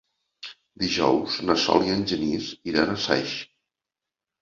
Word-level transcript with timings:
Dijous 0.83 1.37
na 1.51 1.57
Sol 1.65 1.87
i 1.91 1.95
en 1.99 2.03
Genís 2.15 2.51
iran 2.75 2.93
a 2.97 3.01
Saix. 3.09 3.39